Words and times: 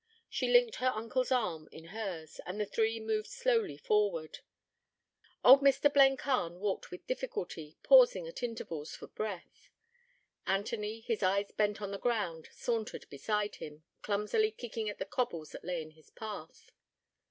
She 0.31 0.49
linked 0.49 0.77
her 0.77 0.91
uncle's 0.95 1.31
arm 1.31 1.69
in 1.71 1.89
hers, 1.93 2.41
and 2.47 2.59
the 2.59 2.65
three 2.65 2.99
moved 2.99 3.27
slowly 3.27 3.77
forward. 3.77 4.39
Old 5.45 5.61
Mr. 5.61 5.93
Blencarn 5.93 6.57
walked 6.57 6.89
with 6.89 7.05
difficulty, 7.05 7.77
pausing 7.83 8.27
at 8.27 8.41
intervals 8.41 8.95
for 8.95 9.05
breath. 9.05 9.69
Anthony, 10.47 11.01
his 11.01 11.21
eyes 11.21 11.51
bent 11.51 11.83
on 11.83 11.91
the 11.91 11.99
ground, 11.99 12.49
sauntered 12.51 13.07
beside 13.11 13.57
him, 13.57 13.83
clumsily 14.01 14.49
kicking 14.49 14.89
at 14.89 14.97
the 14.97 15.05
cobbles 15.05 15.51
that 15.51 15.63
lay 15.63 15.83
in 15.83 15.91
his 15.91 16.09
path. 16.09 16.71